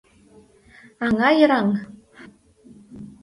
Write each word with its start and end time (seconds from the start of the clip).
аҥа-йыраҥ 1.05 1.67